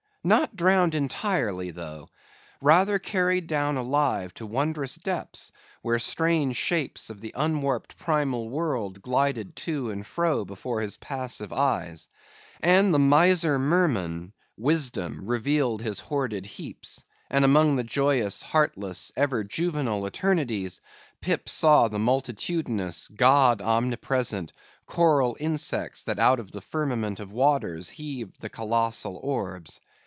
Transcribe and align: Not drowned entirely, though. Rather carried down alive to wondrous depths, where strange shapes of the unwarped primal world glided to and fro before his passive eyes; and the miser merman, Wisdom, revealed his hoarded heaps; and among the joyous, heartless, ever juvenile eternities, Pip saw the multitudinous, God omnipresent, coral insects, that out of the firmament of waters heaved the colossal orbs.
Not 0.23 0.55
drowned 0.55 0.93
entirely, 0.93 1.71
though. 1.71 2.09
Rather 2.61 2.99
carried 2.99 3.47
down 3.47 3.75
alive 3.75 4.31
to 4.35 4.45
wondrous 4.45 4.93
depths, 4.93 5.51
where 5.81 5.97
strange 5.97 6.55
shapes 6.57 7.09
of 7.09 7.21
the 7.21 7.33
unwarped 7.35 7.97
primal 7.97 8.47
world 8.47 9.01
glided 9.01 9.55
to 9.55 9.89
and 9.89 10.05
fro 10.05 10.45
before 10.45 10.81
his 10.81 10.97
passive 10.97 11.51
eyes; 11.51 12.07
and 12.59 12.93
the 12.93 12.99
miser 12.99 13.57
merman, 13.57 14.31
Wisdom, 14.57 15.25
revealed 15.25 15.81
his 15.81 15.99
hoarded 16.01 16.45
heaps; 16.45 17.03
and 17.31 17.43
among 17.43 17.75
the 17.75 17.83
joyous, 17.83 18.43
heartless, 18.43 19.11
ever 19.15 19.43
juvenile 19.43 20.05
eternities, 20.05 20.81
Pip 21.19 21.49
saw 21.49 21.87
the 21.87 21.97
multitudinous, 21.97 23.07
God 23.07 23.59
omnipresent, 23.59 24.53
coral 24.85 25.35
insects, 25.39 26.03
that 26.03 26.19
out 26.19 26.39
of 26.39 26.51
the 26.51 26.61
firmament 26.61 27.19
of 27.19 27.31
waters 27.31 27.89
heaved 27.89 28.39
the 28.39 28.49
colossal 28.51 29.19
orbs. 29.23 29.81